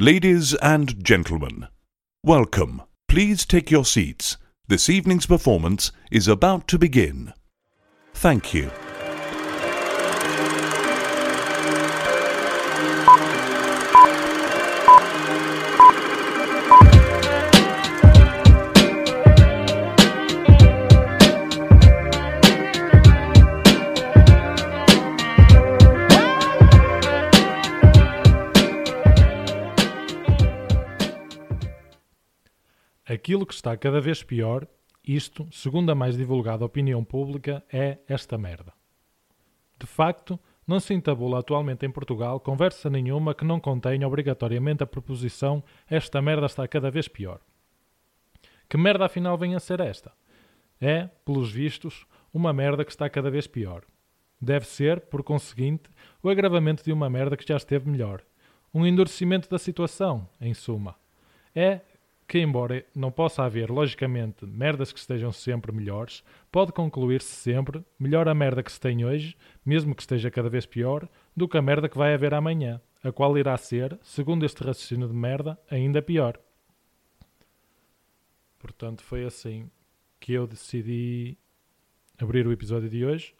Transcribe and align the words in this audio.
Ladies 0.00 0.54
and 0.54 1.04
gentlemen, 1.04 1.68
welcome. 2.24 2.82
Please 3.06 3.46
take 3.46 3.70
your 3.70 3.84
seats. 3.84 4.36
This 4.66 4.90
evening's 4.90 5.26
performance 5.26 5.92
is 6.10 6.26
about 6.26 6.66
to 6.66 6.80
begin. 6.80 7.32
Thank 8.12 8.52
you. 8.52 8.72
Aquilo 33.14 33.46
que 33.46 33.54
está 33.54 33.76
cada 33.76 34.00
vez 34.00 34.24
pior, 34.24 34.66
isto, 35.06 35.46
segundo 35.52 35.88
a 35.92 35.94
mais 35.94 36.16
divulgada 36.16 36.64
opinião 36.64 37.04
pública, 37.04 37.62
é 37.72 37.98
esta 38.08 38.36
merda. 38.36 38.72
De 39.78 39.86
facto, 39.86 40.36
não 40.66 40.80
se 40.80 40.92
entabula 40.92 41.38
atualmente 41.38 41.86
em 41.86 41.90
Portugal 41.92 42.40
conversa 42.40 42.90
nenhuma 42.90 43.32
que 43.32 43.44
não 43.44 43.60
contenha 43.60 44.04
obrigatoriamente 44.04 44.82
a 44.82 44.86
proposição 44.86 45.62
esta 45.88 46.20
merda 46.20 46.46
está 46.46 46.66
cada 46.66 46.90
vez 46.90 47.06
pior. 47.06 47.38
Que 48.68 48.76
merda 48.76 49.04
afinal 49.04 49.38
vem 49.38 49.54
a 49.54 49.60
ser 49.60 49.78
esta? 49.78 50.10
É, 50.80 51.08
pelos 51.24 51.52
vistos, 51.52 52.04
uma 52.32 52.52
merda 52.52 52.84
que 52.84 52.90
está 52.90 53.08
cada 53.08 53.30
vez 53.30 53.46
pior. 53.46 53.84
Deve 54.40 54.66
ser, 54.66 55.02
por 55.02 55.22
conseguinte, 55.22 55.88
o 56.20 56.28
agravamento 56.28 56.82
de 56.82 56.92
uma 56.92 57.08
merda 57.08 57.36
que 57.36 57.46
já 57.46 57.56
esteve 57.56 57.88
melhor. 57.88 58.24
Um 58.74 58.84
endurecimento 58.84 59.48
da 59.48 59.58
situação, 59.58 60.28
em 60.40 60.52
suma. 60.52 60.96
É 61.54 61.80
que, 62.26 62.38
embora 62.38 62.84
não 62.94 63.10
possa 63.10 63.42
haver, 63.42 63.70
logicamente, 63.70 64.46
merdas 64.46 64.92
que 64.92 64.98
estejam 64.98 65.30
sempre 65.30 65.72
melhores, 65.72 66.24
pode 66.50 66.72
concluir-se 66.72 67.28
sempre 67.28 67.84
melhor 67.98 68.28
a 68.28 68.34
merda 68.34 68.62
que 68.62 68.72
se 68.72 68.80
tem 68.80 69.04
hoje, 69.04 69.36
mesmo 69.64 69.94
que 69.94 70.02
esteja 70.02 70.30
cada 70.30 70.48
vez 70.48 70.66
pior, 70.66 71.08
do 71.36 71.48
que 71.48 71.58
a 71.58 71.62
merda 71.62 71.88
que 71.88 71.98
vai 71.98 72.14
haver 72.14 72.34
amanhã, 72.34 72.80
a 73.02 73.12
qual 73.12 73.36
irá 73.36 73.56
ser, 73.56 73.98
segundo 74.02 74.44
este 74.44 74.64
raciocínio 74.64 75.06
de 75.06 75.14
merda, 75.14 75.58
ainda 75.70 76.00
pior. 76.00 76.38
Portanto, 78.58 79.02
foi 79.02 79.24
assim 79.24 79.70
que 80.18 80.32
eu 80.32 80.46
decidi 80.46 81.36
abrir 82.18 82.46
o 82.46 82.52
episódio 82.52 82.88
de 82.88 83.04
hoje. 83.04 83.34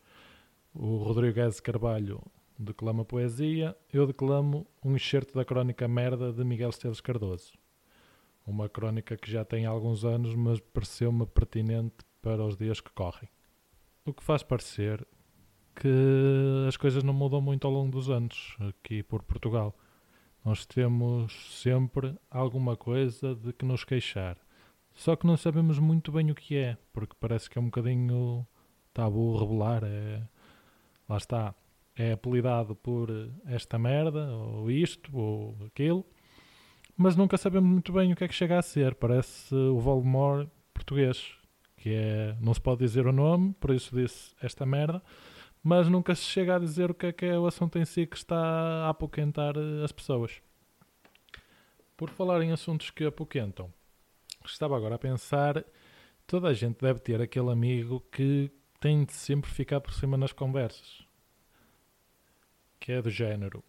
O 0.75 0.99
Rodrigo 0.99 1.35
Guedes 1.35 1.61
Carvalho 1.61 2.21
declama 2.59 3.05
poesia, 3.05 3.75
eu 3.91 4.07
declamo 4.07 4.67
um 4.85 4.95
excerto 4.95 5.35
da 5.35 5.45
crónica 5.45 5.89
Merda 5.89 6.31
de 6.31 6.45
Miguel 6.45 6.69
Esteves 6.69 7.01
Cardoso 7.01 7.64
uma 8.47 8.69
crónica 8.69 9.17
que 9.17 9.31
já 9.31 9.45
tem 9.45 9.67
alguns 9.67 10.05
anos, 10.05 10.35
mas 10.35 10.61
pareceu-me 10.61 11.27
pertinente 11.27 11.97
para 12.21 12.45
os 12.45 12.57
dias 12.57 12.81
que 12.81 12.91
correm. 12.91 13.29
O 14.05 14.13
que 14.13 14.23
faz 14.23 14.43
parecer 14.43 15.07
que 15.75 15.89
as 16.69 16.77
coisas 16.77 17.03
não 17.03 17.13
mudam 17.13 17.41
muito 17.41 17.67
ao 17.67 17.73
longo 17.73 17.91
dos 17.91 18.09
anos 18.09 18.57
aqui 18.61 19.03
por 19.03 19.23
Portugal. 19.23 19.75
Nós 20.45 20.67
temos 20.67 21.61
sempre 21.61 22.15
alguma 22.31 22.77
coisa 22.77 23.35
de 23.35 23.53
que 23.53 23.65
nos 23.65 23.83
queixar. 23.83 24.37
Só 24.93 25.17
que 25.17 25.27
não 25.27 25.37
sabemos 25.37 25.79
muito 25.79 26.13
bem 26.13 26.31
o 26.31 26.35
que 26.35 26.57
é, 26.57 26.77
porque 26.93 27.17
parece 27.19 27.51
que 27.51 27.59
é 27.59 27.61
um 27.61 27.67
bocadinho 27.67 28.47
tabu 28.93 29.37
revelar. 29.37 29.83
É, 29.85 30.23
lá 31.09 31.17
está. 31.17 31.55
É 31.97 32.13
apelidado 32.13 32.75
por 32.75 33.09
esta 33.47 33.79
merda, 33.79 34.27
ou 34.37 34.71
isto, 34.71 35.17
ou 35.17 35.57
aquilo 35.67 36.05
mas 36.97 37.17
nunca 37.17 37.37
sabemos 37.37 37.69
muito 37.69 37.93
bem 37.93 38.13
o 38.13 38.17
que 38.17 38.25
é 38.25 38.29
que 38.29 38.35
chega 38.35 38.59
a 38.59 38.63
ser. 38.63 38.95
Parece 38.95 39.55
o 39.55 39.79
Voldemort 39.79 40.49
português, 40.73 41.33
que 41.77 41.91
é, 41.95 42.37
não 42.41 42.55
se 42.55 42.61
pode 42.61 42.81
dizer 42.81 43.07
o 43.07 43.13
nome, 43.13 43.55
por 43.55 43.75
isso 43.75 43.95
disse 43.95 44.35
esta 44.41 44.65
merda, 44.65 45.03
mas 45.63 45.89
nunca 45.89 46.15
se 46.15 46.23
chega 46.23 46.57
a 46.57 46.59
dizer 46.59 46.91
o 46.91 46.95
que 46.95 47.07
é 47.07 47.13
que 47.13 47.27
é 47.27 47.39
o 47.39 47.47
assunto 47.47 47.79
em 47.79 47.85
si 47.85 48.07
que 48.07 48.17
está 48.17 48.37
a 48.37 48.91
apoquentar 48.91 49.57
eh, 49.57 49.85
as 49.85 49.93
pessoas. 49.93 50.43
Por 51.97 52.11
falar 52.11 52.43
em 52.43 52.53
assuntos 52.53 52.91
que 52.91 53.05
apoquentam, 53.05 53.73
estava 54.45 54.77
agora 54.77 54.97
a 54.97 54.99
pensar, 54.99 55.65
toda 56.27 56.49
a 56.49 56.53
gente 56.53 56.81
deve 56.81 57.01
ter 57.01 57.21
aquele 57.21 57.51
amigo 57.51 58.05
que 58.13 58.51
tem 58.79 59.05
de 59.05 59.13
sempre 59.13 59.51
ficar 59.51 59.81
por 59.81 59.95
cima 59.95 60.17
nas 60.17 60.33
conversas, 60.33 61.03
que 62.79 62.93
é 62.93 63.01
do 63.01 63.11
género 63.11 63.65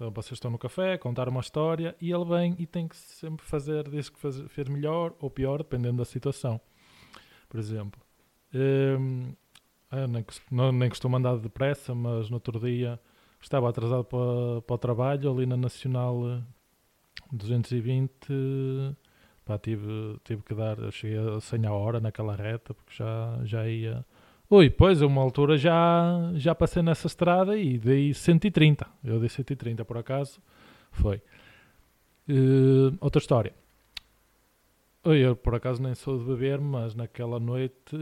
então 0.00 0.10
vocês 0.10 0.32
estão 0.32 0.50
no 0.50 0.58
café, 0.58 0.96
contar 0.96 1.28
uma 1.28 1.42
história 1.42 1.94
e 2.00 2.10
ele 2.10 2.24
vem 2.24 2.56
e 2.58 2.66
tem 2.66 2.88
que 2.88 2.96
sempre 2.96 3.44
fazer, 3.44 3.86
diz 3.90 4.08
que 4.08 4.18
faz, 4.18 4.40
fez 4.48 4.66
melhor 4.66 5.14
ou 5.20 5.28
pior, 5.28 5.58
dependendo 5.58 5.98
da 5.98 6.06
situação. 6.06 6.58
Por 7.50 7.60
exemplo, 7.60 8.00
hum, 8.54 9.34
nem, 10.08 10.72
nem 10.72 10.88
costumo 10.88 11.18
andar 11.18 11.36
depressa, 11.36 11.94
mas 11.94 12.30
no 12.30 12.36
outro 12.36 12.58
dia 12.58 12.98
estava 13.42 13.68
atrasado 13.68 14.04
para, 14.04 14.62
para 14.62 14.74
o 14.74 14.78
trabalho 14.78 15.30
ali 15.30 15.44
na 15.44 15.58
Nacional 15.58 16.42
220. 17.30 18.10
Pá, 19.44 19.58
tive, 19.58 20.18
tive 20.24 20.42
que 20.42 20.54
dar, 20.54 20.78
cheguei 20.92 21.18
a 21.18 21.40
100 21.40 21.66
a 21.66 21.72
hora 21.72 22.00
naquela 22.00 22.34
reta 22.34 22.72
porque 22.72 22.94
já, 22.94 23.38
já 23.44 23.68
ia 23.68 24.02
Ui, 24.50 24.68
pois, 24.68 25.00
a 25.00 25.06
uma 25.06 25.22
altura 25.22 25.56
já, 25.56 26.32
já 26.34 26.52
passei 26.56 26.82
nessa 26.82 27.06
estrada 27.06 27.56
e 27.56 27.78
dei 27.78 28.12
130. 28.12 28.84
Eu 29.04 29.20
dei 29.20 29.28
130 29.28 29.84
por 29.84 29.96
acaso. 29.96 30.40
Foi. 30.90 31.22
Uh, 32.28 32.96
outra 33.00 33.20
história. 33.20 33.54
Eu 35.04 35.36
por 35.36 35.54
acaso 35.54 35.80
nem 35.80 35.94
sou 35.94 36.18
de 36.18 36.24
beber, 36.24 36.60
mas 36.60 36.96
naquela 36.96 37.38
noite 37.38 37.96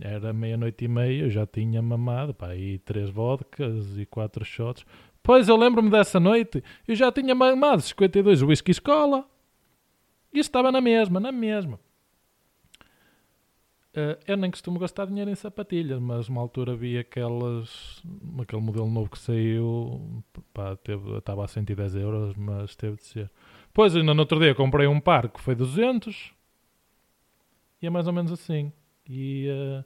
era 0.00 0.32
meia-noite 0.32 0.84
e 0.84 0.88
meia, 0.88 1.24
eu 1.24 1.30
já 1.30 1.46
tinha 1.46 1.82
mamado, 1.82 2.32
pá, 2.32 2.48
aí 2.48 2.78
três 2.78 3.10
vodkas 3.10 3.98
e 3.98 4.06
quatro 4.06 4.44
shots. 4.44 4.86
Pois, 5.22 5.48
eu 5.48 5.56
lembro-me 5.56 5.90
dessa 5.90 6.20
noite, 6.20 6.62
eu 6.86 6.94
já 6.94 7.10
tinha 7.10 7.34
mamado 7.34 7.82
52 7.82 8.42
whisky 8.42 8.70
escola. 8.70 9.26
E 10.32 10.38
estava 10.38 10.70
na 10.72 10.80
mesma, 10.80 11.18
na 11.20 11.32
mesma. 11.32 11.78
Uh, 13.94 14.18
eu 14.26 14.36
nem 14.36 14.50
costumo 14.50 14.76
gastar 14.76 15.06
dinheiro 15.06 15.30
em 15.30 15.36
sapatilhas, 15.36 16.00
mas 16.00 16.28
uma 16.28 16.40
altura 16.40 16.74
vi 16.74 16.98
aquelas, 16.98 18.02
aquele 18.42 18.60
modelo 18.60 18.90
novo 18.90 19.08
que 19.08 19.16
saiu, 19.16 20.24
pá, 20.52 20.74
teve, 20.74 21.16
estava 21.16 21.44
a 21.44 21.48
110 21.48 21.94
euros, 21.94 22.34
mas 22.34 22.74
teve 22.74 22.96
de 22.96 23.04
ser. 23.04 23.30
Pois, 23.72 23.94
ainda 23.94 24.12
no 24.12 24.18
outro 24.18 24.40
dia 24.40 24.52
comprei 24.52 24.88
um 24.88 24.98
par 24.98 25.28
que 25.28 25.40
foi 25.40 25.54
200 25.54 26.34
e 27.80 27.86
é 27.86 27.90
mais 27.90 28.08
ou 28.08 28.12
menos 28.12 28.32
assim. 28.32 28.72
E 29.08 29.46
uh, 29.48 29.84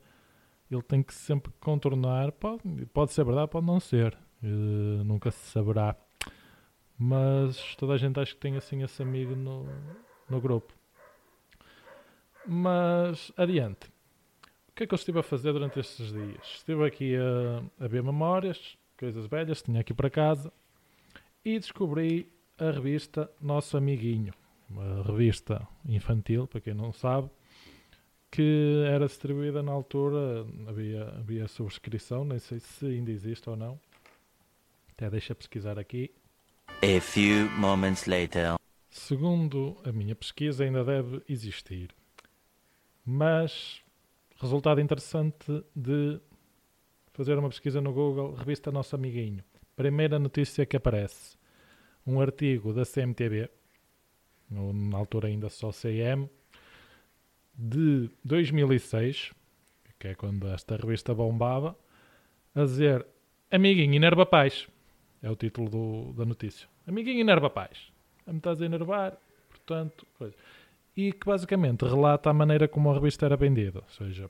ele 0.70 0.82
tem 0.82 1.02
que 1.02 1.12
sempre 1.12 1.52
contornar, 1.60 2.32
pode, 2.32 2.62
pode 2.94 3.12
ser 3.12 3.26
verdade, 3.26 3.50
pode 3.50 3.66
não 3.66 3.78
ser, 3.78 4.16
uh, 4.42 5.04
nunca 5.04 5.30
se 5.30 5.50
saberá. 5.50 5.94
Mas 6.98 7.76
toda 7.76 7.92
a 7.92 7.98
gente 7.98 8.18
acha 8.18 8.32
que 8.32 8.40
tem 8.40 8.56
assim 8.56 8.82
esse 8.82 9.02
amigo 9.02 9.36
no, 9.36 9.66
no 10.30 10.40
grupo. 10.40 10.72
Mas 12.46 13.30
adiante 13.36 13.97
que 14.78 14.84
é 14.84 14.86
que 14.86 14.94
eu 14.94 14.96
estive 14.96 15.18
a 15.18 15.24
fazer 15.24 15.52
durante 15.52 15.80
estes 15.80 16.12
dias? 16.12 16.40
Estive 16.54 16.86
aqui 16.86 17.16
a, 17.16 17.84
a 17.84 17.88
ver 17.88 18.00
memórias, 18.00 18.78
coisas 18.96 19.26
velhas, 19.26 19.60
tinha 19.60 19.80
aqui 19.80 19.92
para 19.92 20.08
casa, 20.08 20.52
e 21.44 21.58
descobri 21.58 22.30
a 22.56 22.70
revista 22.70 23.28
Nosso 23.40 23.76
Amiguinho, 23.76 24.32
uma 24.70 25.02
revista 25.02 25.66
infantil, 25.84 26.46
para 26.46 26.60
quem 26.60 26.74
não 26.74 26.92
sabe, 26.92 27.28
que 28.30 28.84
era 28.86 29.06
distribuída 29.06 29.64
na 29.64 29.72
altura, 29.72 30.46
havia, 30.68 31.08
havia 31.08 31.48
subscrição, 31.48 32.24
nem 32.24 32.38
sei 32.38 32.60
se 32.60 32.86
ainda 32.86 33.10
existe 33.10 33.50
ou 33.50 33.56
não. 33.56 33.80
Até 34.92 35.10
deixa 35.10 35.34
pesquisar 35.34 35.76
aqui. 35.76 36.08
A 36.68 37.00
few 37.00 37.50
moments 37.58 38.06
later. 38.06 38.54
Segundo 38.88 39.76
a 39.84 39.90
minha 39.90 40.14
pesquisa, 40.14 40.62
ainda 40.62 40.84
deve 40.84 41.20
existir. 41.28 41.90
Mas 43.04 43.82
Resultado 44.40 44.80
interessante 44.80 45.64
de 45.74 46.20
fazer 47.12 47.36
uma 47.36 47.48
pesquisa 47.48 47.80
no 47.80 47.92
Google, 47.92 48.34
revista 48.34 48.70
Nosso 48.70 48.94
Amiguinho. 48.94 49.42
Primeira 49.74 50.16
notícia 50.16 50.64
que 50.64 50.76
aparece: 50.76 51.36
um 52.06 52.20
artigo 52.20 52.72
da 52.72 52.84
CMTV, 52.84 53.50
na 54.48 54.96
altura 54.96 55.26
ainda 55.26 55.48
só 55.48 55.72
CM, 55.72 56.30
de 57.52 58.08
2006, 58.24 59.32
que 59.98 60.06
é 60.06 60.14
quando 60.14 60.46
esta 60.46 60.76
revista 60.76 61.12
bombava, 61.12 61.76
a 62.54 62.62
dizer 62.62 63.04
Amiguinho 63.50 63.96
enerva 63.96 64.24
paz. 64.24 64.68
É 65.20 65.28
o 65.28 65.34
título 65.34 65.68
do, 65.68 66.12
da 66.12 66.24
notícia. 66.24 66.68
Amiguinho 66.86 67.22
enerva 67.22 67.50
paz. 67.50 67.90
A 68.24 68.30
me 68.30 68.38
estás 68.38 68.62
a 68.62 68.66
enervar, 68.66 69.18
portanto, 69.48 70.06
e 70.98 71.12
que 71.12 71.24
basicamente 71.24 71.84
relata 71.84 72.28
a 72.28 72.34
maneira 72.34 72.66
como 72.66 72.90
a 72.90 72.94
revista 72.94 73.24
era 73.24 73.36
vendida, 73.36 73.78
ou 73.78 73.88
seja, 73.88 74.28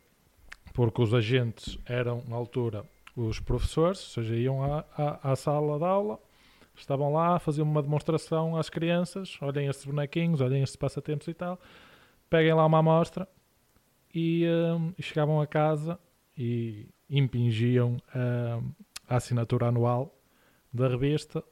porque 0.75 1.00
os 1.00 1.15
agentes 1.15 1.79
eram, 1.87 2.23
na 2.29 2.37
altura, 2.37 2.85
os 3.17 3.41
professores, 3.41 3.99
ou 4.00 4.23
seja, 4.23 4.37
iam 4.37 4.62
à, 4.62 4.85
à, 4.94 5.32
à 5.32 5.35
sala 5.35 5.79
de 5.79 5.87
aula, 5.87 6.20
estavam 6.76 7.11
lá, 7.11 7.38
faziam 7.38 7.67
uma 7.67 7.82
demonstração 7.82 8.55
às 8.55 8.69
crianças, 8.69 9.38
olhem 9.41 9.67
estes 9.67 9.87
bonequinhos, 9.87 10.43
olhem 10.43 10.62
estes 10.62 10.76
passatempos 10.76 11.26
e 11.26 11.32
tal, 11.32 11.59
peguem 12.29 12.53
lá 12.53 12.67
uma 12.67 12.81
amostra 12.81 13.26
e, 14.14 14.44
e 14.99 15.03
chegavam 15.03 15.41
a 15.41 15.47
casa 15.47 15.99
e 16.37 16.87
impingiam 17.09 17.97
hum, 18.14 18.73
a 19.09 19.17
assinatura 19.17 19.69
anual 19.69 20.14
da 20.71 20.87
revista 20.87 21.43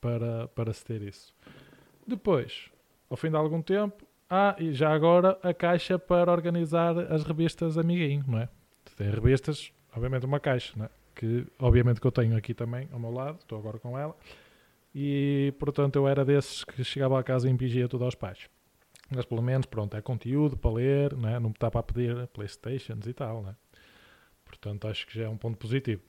para, 0.00 0.46
para 0.46 0.72
se 0.72 0.84
ter 0.84 1.02
isso. 1.02 1.34
Depois, 2.06 2.70
ao 3.10 3.16
fim 3.16 3.30
de 3.30 3.36
algum 3.36 3.60
tempo, 3.60 4.06
ah, 4.30 4.54
e 4.58 4.72
já 4.72 4.92
agora 4.92 5.38
a 5.42 5.54
caixa 5.54 5.98
para 5.98 6.30
organizar 6.30 6.98
as 7.12 7.24
revistas 7.24 7.78
amiguinho, 7.78 8.24
não 8.26 8.38
é? 8.38 8.48
Tem 8.96 9.10
revistas, 9.10 9.72
obviamente 9.94 10.26
uma 10.26 10.38
caixa, 10.38 10.72
não 10.76 10.84
é? 10.86 10.90
Que 11.14 11.46
obviamente 11.58 12.00
que 12.00 12.06
eu 12.06 12.12
tenho 12.12 12.36
aqui 12.36 12.52
também 12.54 12.88
ao 12.92 12.98
meu 12.98 13.10
lado, 13.10 13.38
estou 13.40 13.58
agora 13.58 13.78
com 13.78 13.98
ela. 13.98 14.14
E 14.94 15.54
portanto 15.58 15.96
eu 15.96 16.06
era 16.06 16.24
desses 16.24 16.64
que 16.64 16.84
chegava 16.84 17.18
a 17.18 17.22
casa 17.22 17.48
e 17.48 17.50
impingia 17.50 17.88
tudo 17.88 18.04
aos 18.04 18.14
pais. 18.14 18.48
Mas 19.10 19.24
pelo 19.24 19.40
menos, 19.40 19.66
pronto, 19.66 19.96
é 19.96 20.02
conteúdo 20.02 20.56
para 20.56 20.70
ler, 20.72 21.16
não, 21.16 21.28
é? 21.28 21.40
não 21.40 21.48
me 21.48 21.54
está 21.54 21.70
para 21.70 21.82
pedir 21.82 22.26
Playstations 22.28 23.06
e 23.06 23.14
tal, 23.14 23.42
não 23.42 23.50
é? 23.50 23.54
Portanto, 24.44 24.86
acho 24.86 25.06
que 25.06 25.18
já 25.18 25.24
é 25.24 25.28
um 25.28 25.36
ponto 25.36 25.56
positivo. 25.56 26.02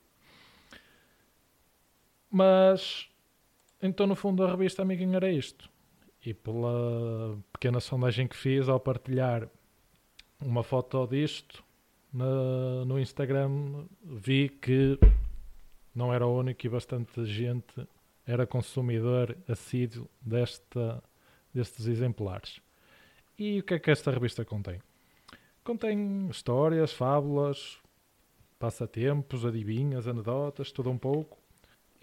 Mas, 2.30 3.10
então, 3.81 4.06
no 4.06 4.15
fundo, 4.15 4.44
a 4.44 4.51
revista 4.51 4.81
Amiguinho 4.81 5.15
era 5.15 5.31
isto. 5.31 5.69
E 6.25 6.33
pela 6.33 7.38
pequena 7.54 7.80
sondagem 7.80 8.27
que 8.27 8.36
fiz 8.36 8.68
ao 8.68 8.80
partilhar 8.80 9.48
uma 10.42 10.63
foto 10.63 11.07
disto 11.07 11.63
na- 12.12 12.86
no 12.86 13.00
Instagram, 13.00 13.86
vi 14.04 14.50
que 14.50 15.00
não 15.95 16.13
era 16.13 16.25
o 16.25 16.38
único 16.38 16.66
e 16.66 16.69
bastante 16.69 17.25
gente 17.25 17.88
era 18.25 18.45
consumidor 18.45 19.36
assíduo 19.48 20.07
desta, 20.21 21.01
destes 21.54 21.88
exemplares. 21.88 22.62
E 23.38 23.60
o 23.60 23.63
que 23.63 23.74
é 23.75 23.80
que 23.80 23.89
esta 23.89 24.12
revista 24.12 24.44
contém? 24.44 24.81
Contém 25.63 26.27
histórias, 26.30 26.92
fábulas, 26.92 27.77
passatempos, 28.60 29.45
adivinhas, 29.45 30.07
anedotas, 30.07 30.72
tudo 30.72 30.89
um 30.89 30.98
pouco. 30.98 31.38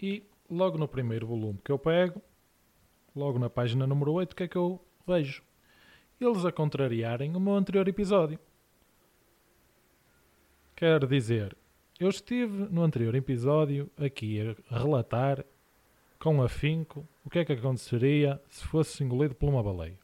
E 0.01 0.23
logo 0.49 0.77
no 0.77 0.87
primeiro 0.87 1.27
volume 1.27 1.59
que 1.63 1.71
eu 1.71 1.77
pego, 1.77 2.21
logo 3.17 3.39
na 3.39 3.49
página 3.49 3.87
número 3.87 4.13
8, 4.13 4.31
o 4.31 4.35
que 4.35 4.43
é 4.43 4.47
que 4.47 4.55
eu 4.55 4.79
vejo? 5.05 5.43
Eles 6.21 6.45
a 6.45 6.51
contrariarem 6.51 7.35
o 7.35 7.39
meu 7.39 7.55
anterior 7.55 7.87
episódio. 7.87 8.39
Quer 10.75 11.05
dizer, 11.07 11.57
eu 11.99 12.09
estive 12.09 12.67
no 12.69 12.83
anterior 12.83 13.15
episódio 13.15 13.89
aqui 13.97 14.39
a 14.69 14.77
relatar 14.77 15.43
com 16.19 16.41
afinco 16.41 17.07
o 17.25 17.29
que 17.29 17.39
é 17.39 17.45
que 17.45 17.53
aconteceria 17.53 18.41
se 18.49 18.63
fosse 18.65 19.03
engolido 19.03 19.33
por 19.33 19.49
uma 19.49 19.63
baleia. 19.63 19.97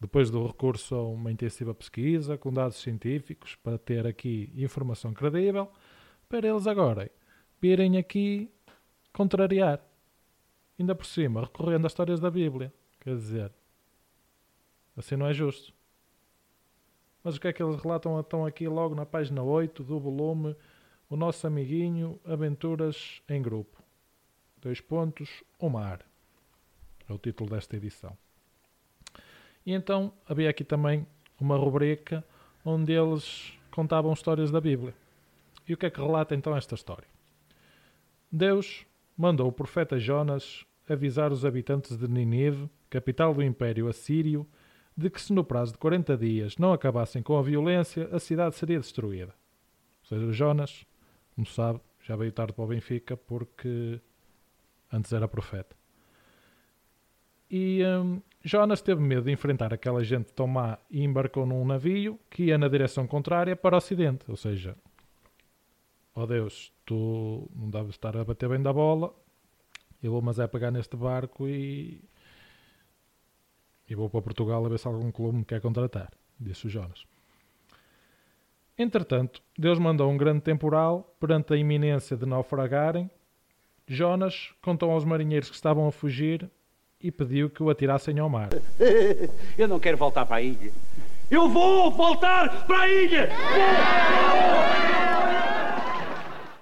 Depois 0.00 0.30
do 0.30 0.46
recurso 0.46 0.94
a 0.94 1.08
uma 1.08 1.30
intensiva 1.30 1.74
pesquisa 1.74 2.36
com 2.38 2.52
dados 2.52 2.76
científicos 2.76 3.56
para 3.56 3.78
ter 3.78 4.06
aqui 4.06 4.52
informação 4.56 5.12
credível, 5.12 5.70
para 6.28 6.48
eles 6.48 6.66
agora 6.66 7.10
virem 7.60 7.96
aqui 7.96 8.50
contrariar. 9.12 9.80
Ainda 10.78 10.94
por 10.94 11.06
cima, 11.06 11.42
recorrendo 11.42 11.86
às 11.86 11.92
histórias 11.92 12.20
da 12.20 12.30
Bíblia. 12.30 12.72
Quer 13.00 13.14
dizer, 13.16 13.52
assim 14.96 15.16
não 15.16 15.26
é 15.26 15.34
justo. 15.34 15.72
Mas 17.22 17.36
o 17.36 17.40
que 17.40 17.48
é 17.48 17.52
que 17.52 17.62
eles 17.62 17.80
relatam 17.80 18.18
então 18.18 18.44
aqui 18.44 18.66
logo 18.66 18.94
na 18.94 19.06
página 19.06 19.42
8 19.42 19.84
do 19.84 19.98
volume 19.98 20.56
O 21.08 21.16
Nosso 21.16 21.46
Amiguinho 21.46 22.20
Aventuras 22.24 23.22
em 23.28 23.40
Grupo? 23.40 23.82
Dois 24.60 24.80
pontos, 24.80 25.42
o 25.58 25.68
mar. 25.68 26.04
É 27.08 27.12
o 27.12 27.18
título 27.18 27.50
desta 27.50 27.76
edição. 27.76 28.16
E 29.64 29.72
então 29.72 30.12
havia 30.28 30.50
aqui 30.50 30.64
também 30.64 31.06
uma 31.40 31.56
rubrica 31.56 32.24
onde 32.64 32.92
eles 32.92 33.52
contavam 33.70 34.12
histórias 34.12 34.50
da 34.50 34.60
Bíblia. 34.60 34.94
E 35.68 35.74
o 35.74 35.76
que 35.76 35.86
é 35.86 35.90
que 35.90 36.00
relata 36.00 36.34
então 36.34 36.56
esta 36.56 36.74
história? 36.74 37.08
Deus 38.30 38.84
mandou 39.16 39.48
o 39.48 39.52
profeta 39.52 39.98
Jonas 39.98 40.64
avisar 40.88 41.32
os 41.32 41.44
habitantes 41.44 41.96
de 41.96 42.08
Nínive, 42.08 42.68
capital 42.90 43.32
do 43.32 43.42
Império 43.42 43.88
Assírio, 43.88 44.46
de 44.96 45.08
que 45.08 45.20
se 45.20 45.32
no 45.32 45.44
prazo 45.44 45.72
de 45.72 45.78
40 45.78 46.16
dias 46.16 46.56
não 46.58 46.72
acabassem 46.72 47.22
com 47.22 47.38
a 47.38 47.42
violência, 47.42 48.08
a 48.12 48.18
cidade 48.18 48.56
seria 48.56 48.78
destruída. 48.78 49.34
Ou 50.02 50.08
seja, 50.08 50.32
Jonas, 50.32 50.84
como 51.34 51.46
sabe, 51.46 51.80
já 52.02 52.16
veio 52.16 52.32
tarde 52.32 52.52
para 52.52 52.64
o 52.64 52.66
Benfica 52.66 53.16
porque 53.16 54.00
antes 54.92 55.12
era 55.12 55.26
profeta. 55.26 55.74
E 57.50 57.82
hum, 57.84 58.20
Jonas 58.44 58.82
teve 58.82 59.00
medo 59.00 59.24
de 59.24 59.30
enfrentar 59.30 59.72
aquela 59.72 60.02
gente 60.02 60.32
tão 60.32 60.46
má 60.46 60.78
e 60.90 61.02
embarcou 61.02 61.46
num 61.46 61.64
navio 61.64 62.18
que 62.28 62.44
ia 62.44 62.58
na 62.58 62.68
direção 62.68 63.06
contrária 63.06 63.54
para 63.54 63.74
o 63.74 63.78
ocidente. 63.78 64.24
Ou 64.28 64.36
seja, 64.36 64.76
ó 66.14 66.26
Deus, 66.26 66.72
tu 66.84 67.48
não 67.54 67.70
deves 67.70 67.90
estar 67.90 68.16
a 68.16 68.24
bater 68.24 68.48
bem 68.48 68.62
da 68.62 68.72
bola, 68.72 69.14
eu 70.02 70.10
vou 70.10 70.22
mas 70.22 70.38
é 70.38 70.46
pegar 70.46 70.70
neste 70.70 70.96
barco 70.96 71.48
e, 71.48 72.02
e 73.88 73.94
vou 73.94 74.10
para 74.10 74.22
Portugal 74.22 74.64
a 74.64 74.68
ver 74.68 74.78
se 74.78 74.86
algum 74.86 75.10
clube 75.10 75.38
me 75.38 75.44
quer 75.44 75.60
contratar, 75.60 76.10
disse 76.38 76.66
o 76.66 76.70
Jonas. 76.70 77.06
Entretanto, 78.76 79.42
Deus 79.56 79.78
mandou 79.78 80.10
um 80.10 80.16
grande 80.16 80.40
temporal 80.40 81.14
perante 81.20 81.52
a 81.52 81.56
iminência 81.56 82.16
de 82.16 82.26
naufragarem. 82.26 83.10
Jonas 83.86 84.52
contou 84.62 84.90
aos 84.90 85.04
marinheiros 85.04 85.50
que 85.50 85.54
estavam 85.54 85.86
a 85.86 85.92
fugir 85.92 86.50
e 87.00 87.10
pediu 87.10 87.50
que 87.50 87.62
o 87.62 87.68
atirassem 87.68 88.18
ao 88.18 88.28
mar. 88.28 88.48
Eu 89.58 89.68
não 89.68 89.78
quero 89.78 89.96
voltar 89.96 90.24
para 90.24 90.36
a 90.36 90.42
ilha. 90.42 90.72
Eu 91.30 91.48
vou 91.48 91.90
voltar 91.90 92.66
para 92.66 92.80
a 92.80 92.88
ilha! 92.88 93.28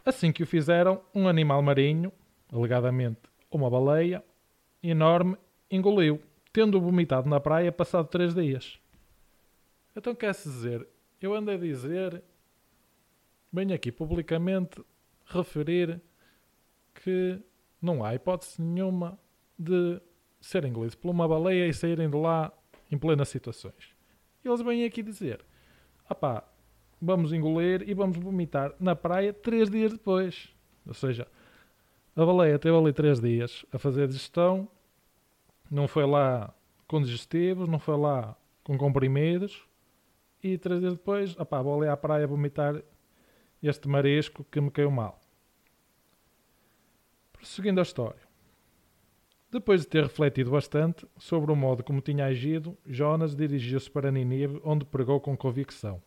Assim 0.04 0.32
que 0.32 0.42
o 0.42 0.46
fizeram, 0.46 1.02
um 1.14 1.28
animal 1.28 1.62
marinho, 1.62 2.12
alegadamente 2.52 3.20
uma 3.50 3.68
baleia, 3.68 4.24
enorme, 4.82 5.36
engoliu, 5.70 6.22
tendo 6.52 6.80
vomitado 6.80 7.28
na 7.28 7.40
praia 7.40 7.70
passado 7.70 8.08
três 8.08 8.34
dias. 8.34 8.80
Então 9.94 10.14
quer-se 10.14 10.48
dizer, 10.48 10.86
eu 11.20 11.34
ando 11.34 11.50
a 11.50 11.56
dizer, 11.56 12.22
venho 13.52 13.74
aqui 13.74 13.90
publicamente 13.90 14.82
referir 15.26 16.00
que 16.94 17.40
não 17.80 18.04
há 18.04 18.14
hipótese 18.14 18.60
nenhuma 18.60 19.18
de 19.58 20.00
ser 20.40 20.64
engolidos 20.64 20.94
por 20.94 21.10
uma 21.10 21.28
baleia 21.28 21.66
e 21.66 21.74
saírem 21.74 22.08
de 22.08 22.16
lá 22.16 22.52
em 22.90 22.96
plenas 22.96 23.28
situações. 23.28 23.94
Eles 24.44 24.62
vêm 24.62 24.84
aqui 24.84 25.02
dizer, 25.02 25.44
opá, 26.08 26.49
vamos 27.00 27.32
engolir 27.32 27.88
e 27.88 27.94
vamos 27.94 28.16
vomitar 28.16 28.74
na 28.78 28.94
praia 28.94 29.32
três 29.32 29.70
dias 29.70 29.92
depois. 29.92 30.54
Ou 30.86 30.94
seja, 30.94 31.26
a 32.14 32.24
baleia 32.24 32.58
teve 32.58 32.76
ali 32.76 32.92
três 32.92 33.20
dias 33.20 33.64
a 33.72 33.78
fazer 33.78 34.06
digestão, 34.08 34.68
não 35.70 35.86
foi 35.86 36.04
lá 36.04 36.52
com 36.86 37.00
digestivos, 37.00 37.68
não 37.68 37.78
foi 37.78 37.96
lá 37.96 38.36
com 38.64 38.76
comprimidos, 38.76 39.64
e 40.42 40.58
três 40.58 40.80
dias 40.80 40.94
depois, 40.94 41.38
opá, 41.38 41.62
vou 41.62 41.80
ali 41.80 41.88
à 41.88 41.96
praia 41.96 42.26
vomitar 42.26 42.82
este 43.62 43.88
marisco 43.88 44.44
que 44.50 44.60
me 44.60 44.70
caiu 44.70 44.90
mal. 44.90 45.20
Prosseguindo 47.32 47.80
a 47.80 47.82
história. 47.82 48.30
Depois 49.50 49.80
de 49.80 49.88
ter 49.88 50.04
refletido 50.04 50.50
bastante 50.50 51.06
sobre 51.18 51.50
o 51.50 51.56
modo 51.56 51.82
como 51.82 52.00
tinha 52.00 52.26
agido, 52.26 52.76
Jonas 52.86 53.34
dirigiu-se 53.34 53.90
para 53.90 54.10
Nínive, 54.10 54.60
onde 54.64 54.84
pregou 54.84 55.20
com 55.20 55.36
convicção. 55.36 56.00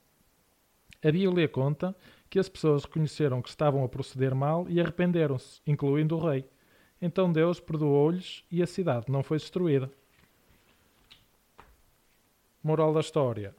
A 1.03 1.11
Bíblia 1.11 1.49
conta 1.49 1.95
que 2.29 2.39
as 2.39 2.47
pessoas 2.47 2.85
reconheceram 2.85 3.41
que 3.41 3.49
estavam 3.49 3.83
a 3.83 3.89
proceder 3.89 4.33
mal 4.33 4.65
e 4.69 4.79
arrependeram-se, 4.79 5.61
incluindo 5.67 6.15
o 6.15 6.29
rei. 6.29 6.45
Então 7.01 7.31
Deus 7.31 7.59
perdoou-lhes 7.59 8.45
e 8.49 8.63
a 8.63 8.67
cidade 8.67 9.11
não 9.11 9.21
foi 9.21 9.37
destruída. 9.37 9.91
Moral 12.63 12.93
da 12.93 13.01
história: 13.01 13.53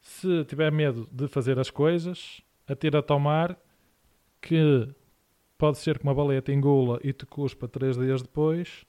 Se 0.00 0.44
tiver 0.44 0.70
medo 0.70 1.08
de 1.10 1.26
fazer 1.26 1.58
as 1.58 1.70
coisas, 1.70 2.42
atira-te 2.68 3.10
ao 3.10 3.18
mar, 3.18 3.58
que 4.42 4.86
pode 5.56 5.78
ser 5.78 5.98
que 5.98 6.04
uma 6.04 6.14
baleia 6.14 6.42
te 6.42 6.52
engula 6.52 7.00
e 7.02 7.14
te 7.14 7.24
cuspa 7.24 7.66
três 7.66 7.96
dias 7.96 8.20
depois, 8.20 8.84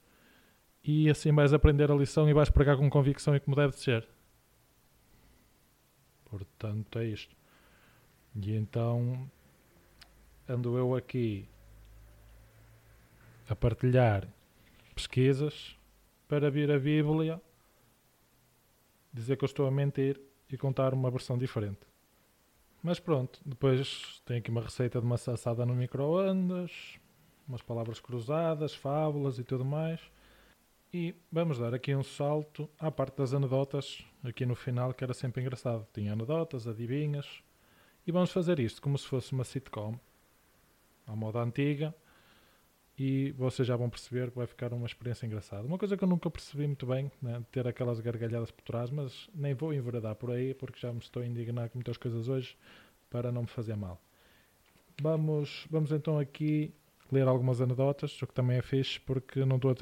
e 0.84 1.10
assim 1.10 1.31
vais 1.31 1.53
aprender 1.53 1.89
a 1.89 1.96
lição 1.96 2.29
e 2.29 2.34
vais 2.34 2.50
pregar 2.50 2.75
com 2.75 2.89
convicção 2.89 3.34
e 3.34 3.39
como 3.39 3.55
deve 3.55 3.74
de 3.74 3.79
ser. 3.79 4.08
Portanto, 6.32 6.98
é 6.98 7.06
isto. 7.06 7.36
E 8.36 8.56
então 8.56 9.30
ando 10.48 10.78
eu 10.78 10.96
aqui 10.96 11.48
a 13.50 13.56
partilhar 13.56 14.26
pesquisas 14.96 15.78
para 16.30 16.50
vir 16.50 16.72
a 16.72 16.80
Bíblia 16.80 17.42
dizer 19.14 19.36
que 19.36 19.44
eu 19.44 19.48
estou 19.48 19.68
a 19.68 19.72
mentir 19.72 20.20
e 20.50 20.58
contar 20.58 20.94
uma 20.94 21.12
versão 21.12 21.38
diferente. 21.38 21.82
Mas 22.82 22.98
pronto, 22.98 23.42
depois 23.46 24.22
tem 24.26 24.38
aqui 24.38 24.50
uma 24.50 24.62
receita 24.62 25.02
de 25.02 25.06
massa 25.06 25.34
assada 25.34 25.66
no 25.66 25.76
micro-ondas, 25.76 26.72
umas 27.46 27.62
palavras 27.62 28.00
cruzadas, 28.00 28.74
fábulas 28.74 29.38
e 29.38 29.44
tudo 29.44 29.66
mais. 29.66 30.00
E 30.93 31.15
vamos 31.31 31.57
dar 31.57 31.74
aqui 31.74 31.95
um 31.95 32.03
salto 32.03 32.69
à 32.77 32.91
parte 32.91 33.15
das 33.15 33.33
anedotas, 33.33 34.03
aqui 34.21 34.45
no 34.45 34.55
final, 34.55 34.93
que 34.93 35.01
era 35.01 35.13
sempre 35.13 35.41
engraçado. 35.41 35.88
Tinha 35.93 36.12
anedotas, 36.12 36.67
adivinhas. 36.67 37.41
E 38.05 38.12
vamos 38.12 38.29
fazer 38.29 38.60
isto 38.60 38.81
como 38.81 38.98
se 38.98 39.07
fosse 39.07 39.31
uma 39.31 39.45
sitcom, 39.45 39.98
à 41.07 41.15
moda 41.15 41.39
antiga. 41.39 41.95
E 43.00 43.31
vocês 43.31 43.65
já 43.65 43.77
vão 43.77 43.89
perceber 43.89 44.31
que 44.31 44.38
vai 44.38 44.45
ficar 44.45 44.74
uma 44.74 44.86
experiência 44.86 45.25
engraçada. 45.25 45.65
Uma 45.65 45.77
coisa 45.77 45.95
que 45.95 46.03
eu 46.03 46.10
nunca 46.10 46.29
percebi 46.29 46.67
muito 46.67 46.86
bem, 46.86 47.10
né, 47.21 47.41
ter 47.53 47.65
aquelas 47.65 48.01
gargalhadas 48.01 48.51
por 48.51 48.63
trás, 48.63 48.89
mas 48.91 49.29
nem 49.33 49.53
vou 49.53 49.74
enveredar 49.74 50.15
por 50.15 50.29
aí, 50.29 50.53
porque 50.53 50.77
já 50.77 50.91
me 50.91 51.00
estou 51.00 51.24
a 51.24 51.25
indignar 51.25 51.69
com 51.69 51.77
muitas 51.77 51.95
coisas 51.95 52.27
hoje, 52.27 52.57
para 53.10 53.31
não 53.31 53.43
me 53.43 53.48
fazer 53.48 53.77
mal. 53.77 53.98
Vamos, 55.01 55.65
vamos 55.71 55.93
então 55.93 56.19
aqui 56.19 56.74
ler 57.12 57.27
algumas 57.27 57.60
anedotas, 57.62 58.22
o 58.22 58.27
que 58.27 58.34
também 58.34 58.58
é 58.58 58.62
fixe, 58.62 59.00
porque 59.00 59.44
não 59.44 59.58
estou 59.58 59.72
a, 59.72 59.75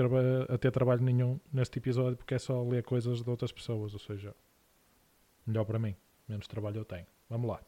a 0.53 0.57
ter 0.57 0.71
trabalho 0.71 1.03
nenhum 1.03 1.39
neste 1.53 1.77
episódio, 1.77 2.17
porque 2.17 2.33
é 2.33 2.39
só 2.39 2.63
ler 2.63 2.83
coisas 2.83 3.21
de 3.21 3.29
outras 3.29 3.51
pessoas, 3.51 3.93
ou 3.93 3.99
seja, 3.99 4.35
melhor 5.45 5.65
para 5.65 5.77
mim, 5.77 5.95
menos 6.27 6.47
trabalho 6.47 6.77
eu 6.77 6.85
tenho. 6.85 7.05
Vamos 7.29 7.47
lá. 7.47 7.61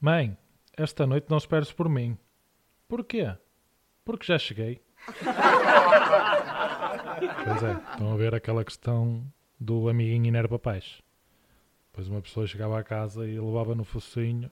Mãe, 0.00 0.36
esta 0.76 1.06
noite 1.06 1.26
não 1.28 1.38
esperes 1.38 1.70
por 1.72 1.88
mim. 1.88 2.16
Porquê? 2.88 3.36
Porque 4.04 4.26
já 4.26 4.38
cheguei. 4.38 4.82
pois 7.44 7.62
é, 7.62 7.72
estão 7.92 8.12
a 8.12 8.16
ver 8.16 8.34
aquela 8.34 8.64
questão 8.64 9.24
do 9.60 9.88
amiguinho 9.88 10.26
inerva 10.26 10.58
paz. 10.58 11.02
Pois 11.92 12.08
uma 12.08 12.20
pessoa 12.20 12.46
chegava 12.46 12.78
à 12.78 12.82
casa 12.82 13.28
e 13.28 13.38
levava 13.38 13.74
no 13.74 13.84
focinho 13.84 14.50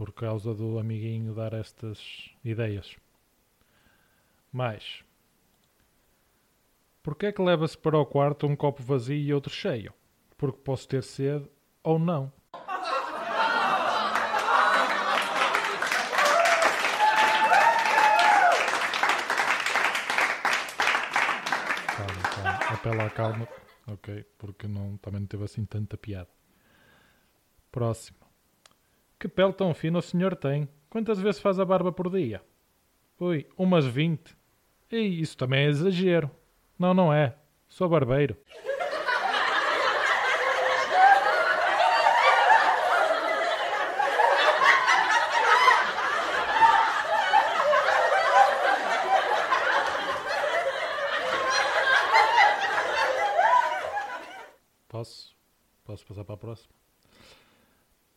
por 0.00 0.14
causa 0.14 0.54
do 0.54 0.78
amiguinho 0.78 1.34
dar 1.34 1.52
estas 1.52 2.30
ideias. 2.42 2.96
Mais. 4.50 5.04
Porquê 7.02 7.26
é 7.26 7.32
que 7.32 7.42
leva-se 7.42 7.76
para 7.76 7.98
o 7.98 8.06
quarto 8.06 8.46
um 8.46 8.56
copo 8.56 8.82
vazio 8.82 9.14
e 9.14 9.34
outro 9.34 9.52
cheio? 9.52 9.92
Porque 10.38 10.58
posso 10.58 10.88
ter 10.88 11.02
sede 11.02 11.46
ou 11.84 11.98
não. 11.98 12.32
Calma. 21.94 22.58
Apela 22.70 23.04
à 23.04 23.10
calma. 23.10 23.46
Ok, 23.86 24.24
porque 24.38 24.66
não, 24.66 24.96
também 24.96 25.20
não 25.20 25.26
teve 25.26 25.44
assim 25.44 25.66
tanta 25.66 25.98
piada. 25.98 26.30
Próximo. 27.70 28.29
Que 29.20 29.28
pele 29.28 29.52
tão 29.52 29.74
fina 29.74 29.98
o 29.98 30.02
senhor 30.02 30.34
tem? 30.34 30.66
Quantas 30.88 31.20
vezes 31.20 31.42
faz 31.42 31.60
a 31.60 31.64
barba 31.66 31.92
por 31.92 32.10
dia? 32.10 32.42
Ui, 33.20 33.46
umas 33.54 33.84
20. 33.84 34.34
E 34.90 35.20
isso 35.20 35.36
também 35.36 35.66
é 35.66 35.68
exagero. 35.68 36.30
Não, 36.78 36.94
não 36.94 37.12
é. 37.12 37.36
Sou 37.68 37.86
barbeiro. 37.86 38.34
Posso? 54.88 55.36
Posso 55.84 56.06
passar 56.06 56.24
para 56.24 56.34
a 56.36 56.38
próxima? 56.38 56.80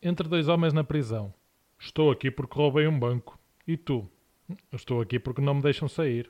Entre 0.06 0.28
dois 0.28 0.50
homens 0.50 0.74
na 0.74 0.84
prisão. 0.84 1.34
Estou 1.80 2.12
aqui 2.12 2.30
porque 2.30 2.58
roubei 2.58 2.86
um 2.86 3.00
banco. 3.00 3.40
E 3.66 3.78
tu? 3.78 4.06
Estou 4.70 5.00
aqui 5.00 5.18
porque 5.18 5.40
não 5.40 5.54
me 5.54 5.62
deixam 5.62 5.88
sair. 5.88 6.30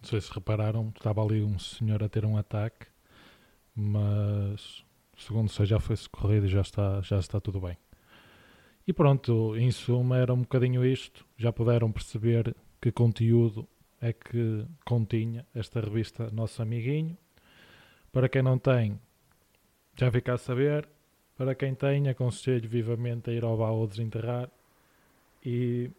Não 0.00 0.08
sei 0.08 0.22
se 0.22 0.32
repararam, 0.32 0.90
estava 0.96 1.22
ali 1.22 1.42
um 1.42 1.58
senhor 1.58 2.02
a 2.02 2.08
ter 2.08 2.24
um 2.24 2.38
ataque, 2.38 2.86
mas 3.76 4.82
segundo 5.18 5.50
sei 5.50 5.66
já 5.66 5.78
foi 5.78 5.96
socorrido 5.96 6.46
e 6.46 6.48
já 6.48 6.62
está, 6.62 7.02
já 7.02 7.18
está 7.18 7.38
tudo 7.38 7.60
bem. 7.60 7.76
E 8.88 8.92
pronto, 8.94 9.54
em 9.54 9.70
suma 9.70 10.16
era 10.16 10.32
um 10.32 10.40
bocadinho 10.40 10.82
isto. 10.82 11.26
Já 11.36 11.52
puderam 11.52 11.92
perceber 11.92 12.56
que 12.80 12.90
conteúdo 12.90 13.68
é 14.00 14.14
que 14.14 14.64
continha 14.82 15.44
esta 15.54 15.78
revista 15.78 16.30
Nosso 16.30 16.62
Amiguinho. 16.62 17.14
Para 18.10 18.30
quem 18.30 18.40
não 18.40 18.58
tem, 18.58 18.98
já 19.94 20.10
fica 20.10 20.32
a 20.32 20.38
saber. 20.38 20.88
Para 21.36 21.54
quem 21.54 21.74
tem, 21.74 22.08
aconselho 22.08 22.66
vivamente 22.66 23.28
a 23.28 23.32
ir 23.34 23.44
ao 23.44 23.58
baú 23.58 23.86
desenterrar 23.86 24.48
e 25.44 25.90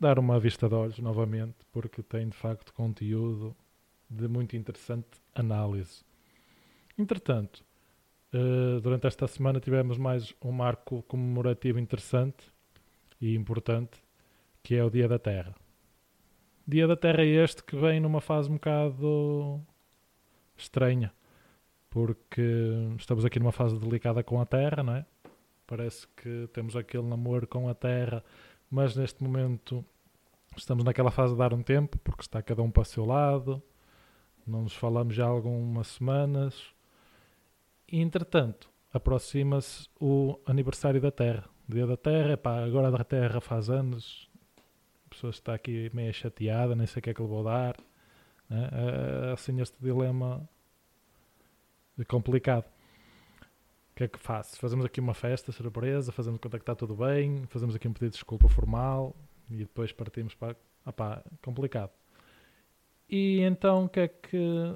dar 0.00 0.18
uma 0.18 0.40
vista 0.40 0.68
de 0.68 0.74
olhos 0.74 0.98
novamente, 0.98 1.58
porque 1.72 2.02
tem 2.02 2.28
de 2.28 2.36
facto 2.36 2.74
conteúdo 2.74 3.54
de 4.10 4.26
muito 4.26 4.56
interessante 4.56 5.06
análise. 5.32 6.04
Entretanto, 6.98 7.64
Uh, 8.32 8.80
durante 8.80 9.08
esta 9.08 9.26
semana 9.26 9.58
tivemos 9.58 9.98
mais 9.98 10.32
um 10.40 10.52
marco 10.52 11.02
comemorativo 11.02 11.80
interessante 11.80 12.46
e 13.20 13.34
importante, 13.34 13.98
que 14.62 14.76
é 14.76 14.84
o 14.84 14.90
Dia 14.90 15.08
da 15.08 15.18
Terra. 15.18 15.52
Dia 16.64 16.86
da 16.86 16.96
Terra 16.96 17.24
é 17.24 17.26
este 17.26 17.64
que 17.64 17.74
vem 17.74 17.98
numa 17.98 18.20
fase 18.20 18.48
um 18.48 18.54
bocado 18.54 19.60
estranha, 20.56 21.12
porque 21.90 22.40
estamos 22.96 23.24
aqui 23.24 23.40
numa 23.40 23.50
fase 23.50 23.76
delicada 23.80 24.22
com 24.22 24.40
a 24.40 24.46
Terra, 24.46 24.84
não 24.84 24.94
é? 24.94 25.04
Parece 25.66 26.06
que 26.16 26.48
temos 26.52 26.76
aquele 26.76 27.02
namoro 27.02 27.48
com 27.48 27.68
a 27.68 27.74
Terra, 27.74 28.22
mas 28.70 28.94
neste 28.94 29.24
momento 29.24 29.84
estamos 30.56 30.84
naquela 30.84 31.10
fase 31.10 31.32
de 31.32 31.38
dar 31.40 31.52
um 31.52 31.64
tempo, 31.64 31.98
porque 31.98 32.22
está 32.22 32.40
cada 32.40 32.62
um 32.62 32.70
para 32.70 32.82
o 32.82 32.84
seu 32.84 33.04
lado, 33.04 33.60
não 34.46 34.62
nos 34.62 34.74
falamos 34.76 35.16
já 35.16 35.24
há 35.24 35.28
algumas 35.28 35.88
semanas 35.88 36.72
e, 37.90 38.00
entretanto, 38.00 38.70
aproxima-se 38.92 39.88
o 40.00 40.38
aniversário 40.46 41.00
da 41.00 41.10
Terra. 41.10 41.48
Dia 41.68 41.86
da 41.86 41.96
Terra, 41.96 42.36
pá, 42.36 42.64
agora 42.64 42.90
da 42.90 43.04
Terra 43.04 43.40
faz 43.40 43.70
anos. 43.70 44.28
A 45.06 45.10
pessoa 45.10 45.30
está 45.30 45.54
aqui 45.54 45.90
meio 45.94 46.12
chateada, 46.12 46.74
nem 46.74 46.86
sei 46.86 47.00
o 47.00 47.02
que 47.02 47.10
é 47.10 47.14
que 47.14 47.22
lhe 47.22 47.28
vou 47.28 47.44
dar. 47.44 47.76
Né? 48.48 48.68
É, 48.72 49.32
assim, 49.32 49.60
este 49.60 49.76
dilema 49.80 50.48
é 51.98 52.04
complicado. 52.04 52.64
O 53.92 53.94
que 53.96 54.04
é 54.04 54.08
que 54.08 54.18
faço? 54.18 54.58
Fazemos 54.58 54.84
aqui 54.84 55.00
uma 55.00 55.14
festa 55.14 55.52
surpresa, 55.52 56.10
fazemos 56.10 56.40
conta 56.40 56.58
que 56.58 56.62
está 56.62 56.74
tudo 56.74 56.94
bem, 56.94 57.44
fazemos 57.46 57.74
aqui 57.74 57.86
um 57.86 57.92
pedido 57.92 58.12
de 58.12 58.16
desculpa 58.16 58.48
formal 58.48 59.14
e 59.50 59.58
depois 59.58 59.92
partimos 59.92 60.34
para. 60.34 60.56
Ah 60.84 60.92
pá, 60.92 61.22
complicado. 61.42 61.90
E 63.08 63.40
então 63.42 63.84
o 63.84 63.88
que 63.88 64.00
é 64.00 64.08
que 64.08 64.74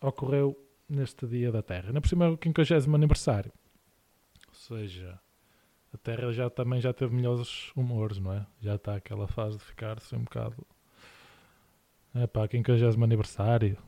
ocorreu 0.00 0.56
neste 0.92 1.26
dia 1.26 1.50
da 1.50 1.62
Terra. 1.62 1.92
Na 1.92 2.00
por 2.00 2.08
cima 2.08 2.26
é 2.26 2.28
o 2.28 2.38
50 2.38 2.94
aniversário. 2.94 3.52
Ou 4.48 4.54
seja, 4.54 5.18
a 5.92 5.98
Terra 5.98 6.30
já 6.32 6.50
também 6.50 6.80
já 6.80 6.92
teve 6.92 7.14
melhores 7.14 7.72
humores, 7.74 8.18
não 8.18 8.32
é? 8.32 8.46
Já 8.60 8.74
está 8.76 8.96
aquela 8.96 9.26
fase 9.26 9.58
de 9.58 9.64
ficar 9.64 9.98
assim 9.98 10.16
um 10.16 10.24
bocado. 10.24 10.66
É 12.14 12.26
pá, 12.26 12.46
50 12.46 13.02
aniversário. 13.02 13.78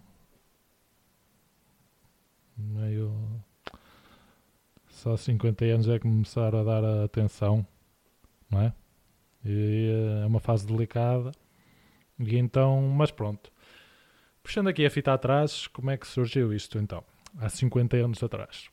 Meio. 2.56 3.12
Só 4.88 5.16
50 5.16 5.64
anos 5.64 5.88
é 5.88 5.98
começar 5.98 6.54
a 6.54 6.62
dar 6.62 6.84
a 6.84 7.04
atenção, 7.04 7.66
não 8.50 8.62
é? 8.62 8.72
E 9.44 10.20
é 10.22 10.26
uma 10.26 10.40
fase 10.40 10.66
delicada. 10.66 11.32
E 12.18 12.36
então, 12.36 12.80
mas 12.80 13.10
pronto. 13.10 13.52
Puxando 14.44 14.68
aqui 14.68 14.84
a 14.84 14.90
fita 14.90 15.14
atrás, 15.14 15.66
como 15.68 15.90
é 15.90 15.96
que 15.96 16.06
surgiu 16.06 16.52
isto 16.52 16.78
então? 16.78 17.02
Há 17.38 17.48
50 17.48 17.96
anos 17.96 18.22
atrás. 18.22 18.68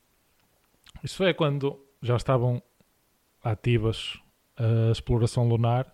Isso 1.01 1.15
foi 1.15 1.33
quando 1.33 1.79
já 2.01 2.17
estavam 2.17 2.61
ativas 3.41 4.19
a 4.57 4.91
exploração 4.91 5.47
lunar 5.47 5.87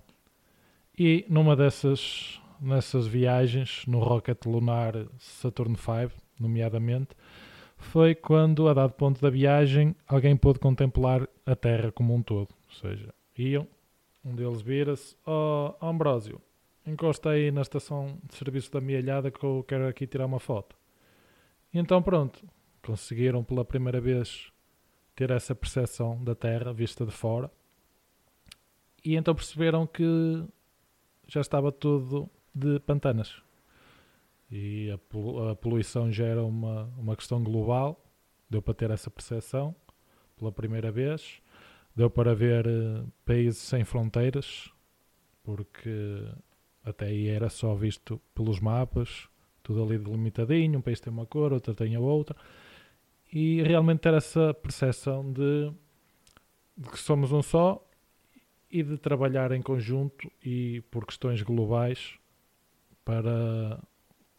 e 0.97 1.23
numa 1.29 1.55
dessas 1.55 2.41
nessas 2.59 3.05
viagens 3.05 3.83
no 3.85 3.99
rocket 3.99 4.45
lunar 4.47 4.93
Saturn 5.19 5.75
V, 5.75 6.09
nomeadamente, 6.39 7.15
foi 7.77 8.15
quando 8.15 8.67
a 8.67 8.73
dado 8.73 8.93
ponto 8.93 9.21
da 9.21 9.29
viagem 9.29 9.95
alguém 10.07 10.35
pôde 10.35 10.57
contemplar 10.57 11.29
a 11.45 11.55
Terra 11.55 11.91
como 11.91 12.15
um 12.15 12.23
todo. 12.23 12.49
Ou 12.67 12.89
seja, 12.89 13.13
iam, 13.37 13.67
um 14.25 14.33
deles 14.33 14.59
vira-se, 14.59 15.15
oh, 15.23 15.75
Ambrósio, 15.79 16.41
encosta 16.89 17.31
aí 17.31 17.51
na 17.51 17.61
estação 17.61 18.17
de 18.23 18.35
serviço 18.35 18.71
da 18.71 18.81
Mialhada 18.81 19.29
que 19.29 19.43
eu 19.43 19.63
quero 19.67 19.87
aqui 19.87 20.07
tirar 20.07 20.25
uma 20.25 20.39
foto. 20.39 20.75
E 21.73 21.79
então 21.79 22.01
pronto, 22.01 22.47
conseguiram 22.81 23.43
pela 23.43 23.65
primeira 23.65 23.99
vez 23.99 24.51
ter 25.15 25.31
essa 25.31 25.53
percepção 25.53 26.23
da 26.23 26.33
Terra 26.33 26.71
vista 26.71 27.05
de 27.05 27.11
fora. 27.11 27.51
E 29.03 29.15
então 29.15 29.35
perceberam 29.35 29.85
que 29.85 30.43
já 31.27 31.41
estava 31.41 31.71
tudo 31.71 32.29
de 32.53 32.79
pantanas. 32.79 33.41
E 34.49 34.89
a, 34.91 34.97
polu- 34.97 35.49
a 35.49 35.55
poluição 35.55 36.11
já 36.11 36.25
era 36.25 36.43
uma, 36.43 36.85
uma 36.97 37.15
questão 37.15 37.43
global. 37.43 38.01
Deu 38.49 38.61
para 38.61 38.73
ter 38.73 38.91
essa 38.91 39.09
percepção 39.09 39.75
pela 40.37 40.51
primeira 40.51 40.91
vez. 40.91 41.41
Deu 41.95 42.09
para 42.09 42.33
ver 42.33 42.65
eh, 42.65 43.03
países 43.25 43.57
sem 43.57 43.83
fronteiras, 43.83 44.71
porque 45.43 46.23
até 46.87 47.07
aí 47.07 47.27
era 47.27 47.49
só 47.49 47.75
visto 47.75 48.21
pelos 48.33 48.59
mapas, 48.59 49.27
tudo 49.61 49.83
ali 49.83 49.97
delimitadinho, 49.97 50.79
um 50.79 50.81
país 50.81 50.99
tem 50.99 51.11
uma 51.11 51.25
cor, 51.25 51.51
outro 51.51 51.75
tem 51.75 51.95
a 51.95 51.99
outra. 51.99 52.35
E 53.31 53.61
realmente 53.63 53.99
ter 53.99 54.13
essa 54.13 54.53
percepção 54.53 55.31
de, 55.31 55.71
de 56.77 56.89
que 56.89 56.97
somos 56.97 57.31
um 57.33 57.41
só 57.41 57.85
e 58.71 58.83
de 58.83 58.97
trabalhar 58.97 59.51
em 59.51 59.61
conjunto 59.61 60.31
e 60.43 60.81
por 60.89 61.05
questões 61.05 61.41
globais 61.41 62.17
para 63.03 63.79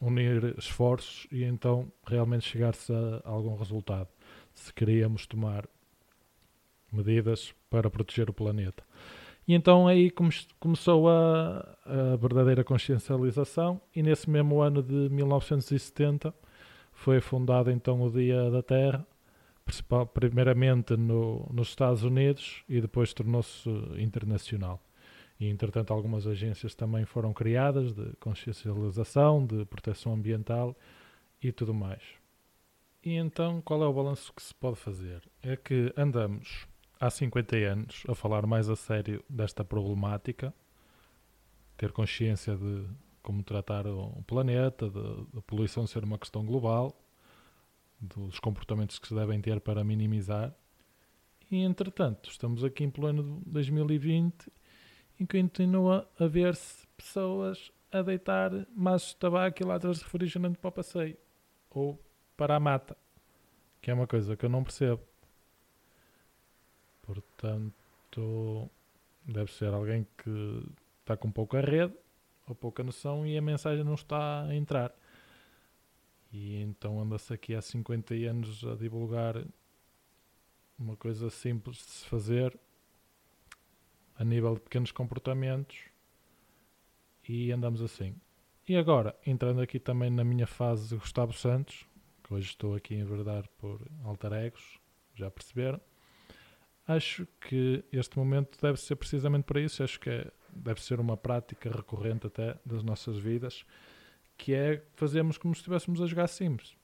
unir 0.00 0.54
esforços 0.58 1.26
e 1.30 1.44
então 1.44 1.90
realmente 2.06 2.48
chegar-se 2.48 2.92
a 2.92 3.28
algum 3.28 3.56
resultado. 3.56 4.08
Se 4.54 4.72
queríamos 4.72 5.26
tomar 5.26 5.68
medidas 6.90 7.54
para 7.68 7.90
proteger 7.90 8.30
o 8.30 8.32
planeta. 8.32 8.82
E 9.48 9.54
então 9.54 9.88
aí 9.88 10.10
come- 10.10 10.30
começou 10.60 11.08
a, 11.08 11.60
a 11.86 12.16
verdadeira 12.16 12.62
consciencialização 12.62 13.80
e 13.96 14.02
nesse 14.02 14.28
mesmo 14.28 14.60
ano 14.60 14.82
de 14.82 15.08
1970 15.08 16.34
foi 16.92 17.18
fundado 17.18 17.70
então 17.70 18.02
o 18.02 18.10
Dia 18.10 18.50
da 18.50 18.62
Terra, 18.62 19.06
primeiramente 20.12 20.98
no, 20.98 21.48
nos 21.50 21.68
Estados 21.68 22.02
Unidos 22.02 22.62
e 22.68 22.78
depois 22.78 23.14
tornou-se 23.14 23.66
internacional. 23.96 24.82
E 25.40 25.48
entretanto 25.48 25.94
algumas 25.94 26.26
agências 26.26 26.74
também 26.74 27.06
foram 27.06 27.32
criadas 27.32 27.94
de 27.94 28.04
consciencialização, 28.20 29.46
de 29.46 29.64
proteção 29.64 30.12
ambiental 30.12 30.76
e 31.42 31.50
tudo 31.52 31.72
mais. 31.72 32.02
E 33.02 33.14
então 33.14 33.62
qual 33.62 33.82
é 33.82 33.86
o 33.86 33.92
balanço 33.94 34.30
que 34.34 34.42
se 34.42 34.54
pode 34.54 34.76
fazer? 34.76 35.22
É 35.42 35.56
que 35.56 35.90
andamos 35.96 36.68
há 37.00 37.10
50 37.10 37.56
anos 37.56 38.02
a 38.08 38.14
falar 38.14 38.46
mais 38.46 38.68
a 38.68 38.76
sério 38.76 39.24
desta 39.28 39.64
problemática, 39.64 40.52
ter 41.76 41.92
consciência 41.92 42.56
de 42.56 42.86
como 43.22 43.42
tratar 43.42 43.86
o 43.86 44.22
planeta, 44.26 44.90
da 44.90 45.42
poluição 45.42 45.86
ser 45.86 46.02
uma 46.04 46.18
questão 46.18 46.44
global, 46.44 46.98
dos 48.00 48.38
comportamentos 48.38 48.98
que 48.98 49.08
se 49.08 49.14
devem 49.14 49.40
ter 49.40 49.60
para 49.60 49.84
minimizar. 49.84 50.54
E 51.50 51.62
entretanto, 51.62 52.30
estamos 52.30 52.62
aqui 52.64 52.84
em 52.84 52.90
pleno 52.90 53.42
2020 53.46 54.50
e 55.18 55.26
continua 55.26 56.08
a 56.18 56.26
ver-se 56.26 56.86
pessoas 56.96 57.72
a 57.90 58.02
deitar 58.02 58.50
maços 58.74 59.10
de 59.10 59.16
tabaco 59.16 59.62
e 59.62 59.66
latas 59.66 59.98
de 59.98 60.04
refrigerante 60.04 60.58
para 60.58 60.68
o 60.68 60.72
passeio 60.72 61.16
ou 61.70 61.98
para 62.36 62.56
a 62.56 62.60
mata, 62.60 62.96
que 63.80 63.90
é 63.90 63.94
uma 63.94 64.06
coisa 64.06 64.36
que 64.36 64.44
eu 64.44 64.50
não 64.50 64.62
percebo. 64.62 65.07
Portanto, 67.08 68.70
deve 69.24 69.50
ser 69.50 69.72
alguém 69.72 70.06
que 70.18 70.62
está 71.00 71.16
com 71.16 71.32
pouca 71.32 71.58
rede 71.62 71.94
ou 72.46 72.54
pouca 72.54 72.82
noção 72.82 73.26
e 73.26 73.38
a 73.38 73.40
mensagem 73.40 73.82
não 73.82 73.94
está 73.94 74.44
a 74.44 74.54
entrar. 74.54 74.94
E 76.30 76.60
então 76.60 77.00
anda-se 77.00 77.32
aqui 77.32 77.54
há 77.54 77.62
50 77.62 78.12
anos 78.12 78.62
a 78.62 78.74
divulgar 78.74 79.42
uma 80.78 80.96
coisa 80.96 81.30
simples 81.30 81.78
de 81.78 81.84
se 81.84 82.04
fazer 82.04 82.54
a 84.18 84.22
nível 84.22 84.54
de 84.54 84.60
pequenos 84.60 84.92
comportamentos 84.92 85.78
e 87.26 87.50
andamos 87.50 87.80
assim. 87.80 88.14
E 88.68 88.76
agora, 88.76 89.18
entrando 89.24 89.62
aqui 89.62 89.80
também 89.80 90.10
na 90.10 90.24
minha 90.24 90.46
fase 90.46 90.90
de 90.90 90.96
Gustavo 90.96 91.32
Santos, 91.32 91.86
que 92.22 92.34
hoje 92.34 92.48
estou 92.48 92.74
aqui 92.74 92.94
a 92.94 92.98
enverdar 92.98 93.48
por 93.56 93.80
alter 94.04 94.34
egos, 94.34 94.78
já 95.14 95.30
perceberam? 95.30 95.80
Acho 96.88 97.28
que 97.38 97.84
este 97.92 98.16
momento 98.16 98.58
deve 98.62 98.80
ser 98.80 98.96
precisamente 98.96 99.44
para 99.44 99.60
isso. 99.60 99.82
Acho 99.82 100.00
que 100.00 100.08
é- 100.08 100.32
deve 100.50 100.82
ser 100.82 100.98
uma 100.98 101.18
prática 101.18 101.70
recorrente 101.70 102.26
até 102.26 102.58
das 102.64 102.82
nossas 102.82 103.18
vidas, 103.18 103.62
que 104.38 104.54
é 104.54 104.82
fazermos 104.94 105.36
como 105.36 105.54
se 105.54 105.58
estivéssemos 105.58 106.00
a 106.00 106.06
jogar 106.06 106.26
Sims. 106.28 106.78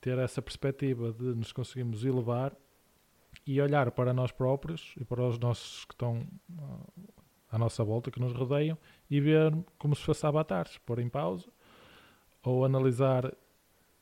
Ter 0.00 0.16
essa 0.16 0.40
perspectiva 0.40 1.12
de 1.12 1.34
nos 1.34 1.52
conseguirmos 1.52 2.02
elevar 2.02 2.56
e 3.46 3.60
olhar 3.60 3.90
para 3.90 4.14
nós 4.14 4.32
próprios 4.32 4.94
e 4.98 5.04
para 5.04 5.22
os 5.22 5.38
nossos 5.38 5.84
que 5.84 5.92
estão 5.92 6.26
ah, 6.58 7.10
à 7.52 7.58
nossa 7.58 7.84
volta, 7.84 8.10
que 8.10 8.20
nos 8.20 8.32
rodeiam, 8.32 8.78
e 9.10 9.20
ver 9.20 9.52
como 9.76 9.94
se 9.94 10.02
fosse 10.02 10.24
avatares, 10.26 10.78
pôr 10.78 10.98
em 10.98 11.10
pausa, 11.10 11.50
ou 12.42 12.64
analisar 12.64 13.30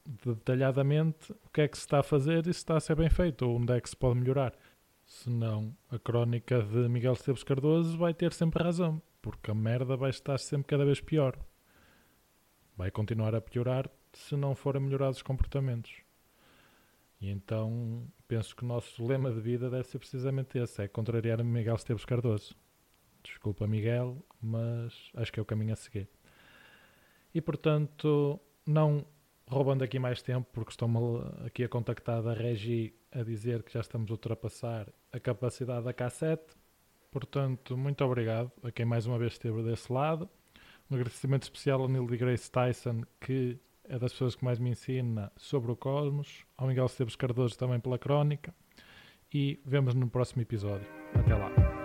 detalhadamente 0.07 1.33
o 1.33 1.51
que 1.53 1.63
é 1.63 1.69
que 1.69 1.77
se 1.77 1.83
está 1.83 1.99
a 1.99 2.03
fazer 2.05 2.41
e 2.47 2.55
se 2.55 2.61
está 2.61 2.77
a 2.77 2.81
ser 2.81 2.95
bem 2.95 3.11
feito, 3.11 3.43
ou 3.43 3.57
onde 3.57 3.73
é 3.73 3.81
que 3.81 3.91
se 3.91 3.97
pode 3.97 4.19
melhorar. 4.21 4.55
Senão, 5.09 5.75
a 5.91 5.99
crónica 5.99 6.63
de 6.63 6.87
Miguel 6.87 7.15
Esteves 7.15 7.43
Cardoso 7.43 7.97
vai 7.97 8.13
ter 8.13 8.31
sempre 8.31 8.63
razão, 8.63 9.01
porque 9.23 9.51
a 9.51 9.55
merda 9.55 9.97
vai 9.97 10.11
estar 10.11 10.39
sempre 10.39 10.69
cada 10.69 10.85
vez 10.85 11.01
pior. 11.01 11.35
Vai 12.77 12.91
continuar 12.91 13.35
a 13.35 13.41
piorar 13.41 13.91
se 14.13 14.37
não 14.37 14.55
forem 14.55 14.83
melhorados 14.83 15.17
os 15.17 15.23
comportamentos. 15.23 16.03
E 17.19 17.31
então, 17.31 18.07
penso 18.29 18.55
que 18.55 18.63
o 18.63 18.67
nosso 18.67 19.05
lema 19.05 19.33
de 19.33 19.41
vida 19.41 19.71
deve 19.71 19.85
ser 19.85 19.99
precisamente 19.99 20.59
esse, 20.59 20.83
é 20.83 20.87
contrariar 20.87 21.43
Miguel 21.43 21.77
Esteves 21.77 22.05
Cardoso. 22.05 22.55
Desculpa, 23.25 23.67
Miguel, 23.67 24.23
mas 24.43 25.11
acho 25.15 25.33
que 25.33 25.41
é 25.41 25.43
o 25.43 25.47
caminho 25.47 25.73
a 25.73 25.77
seguir. 25.77 26.07
E 27.35 27.41
portanto, 27.41 28.39
não 28.67 29.07
roubando 29.47 29.83
aqui 29.83 29.99
mais 29.99 30.21
tempo, 30.21 30.47
porque 30.53 30.71
estou-me 30.71 30.99
aqui 31.47 31.65
a 31.65 31.69
contactar 31.69 32.23
da 32.23 32.35
Regi 32.35 32.95
a 33.13 33.23
dizer 33.23 33.63
que 33.63 33.73
já 33.73 33.81
estamos 33.81 34.11
a 34.11 34.15
ultrapassar 34.15 34.89
a 35.13 35.21
capacidade 35.21 35.85
da 35.85 35.95
K7. 35.95 36.39
Portanto, 37.11 37.77
muito 37.77 38.05
obrigado 38.05 38.53
a 38.63 38.71
quem 38.71 38.85
mais 38.85 39.07
uma 39.07 39.19
vez 39.19 39.33
esteve 39.33 39.63
desse 39.63 39.93
lado. 39.93 40.29
Um 40.91 40.95
agradecimento 40.95 41.43
especial 41.45 41.83
ao 41.83 41.89
Neil 41.89 42.07
deGrasse 42.07 42.51
Tyson, 42.51 43.03
que 43.21 43.59
é 43.85 43.99
das 43.99 44.13
pessoas 44.13 44.35
que 44.35 44.45
mais 44.45 44.59
me 44.59 44.71
ensina 44.71 45.33
sobre 45.37 45.73
o 45.73 45.77
cosmos. 45.77 46.45
Ao 46.57 46.67
Miguel 46.67 46.87
Esteves 46.87 47.17
Cardoso 47.17 47.57
também 47.59 47.81
pela 47.81 47.99
crónica. 47.99 48.55
E 49.33 49.61
vemos 49.65 49.95
no 49.95 50.09
próximo 50.09 50.43
episódio. 50.43 50.87
Até 51.15 51.35
lá. 51.35 51.78